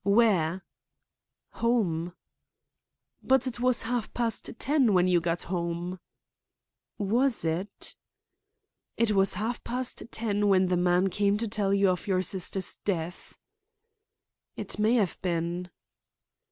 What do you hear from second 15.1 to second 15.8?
been."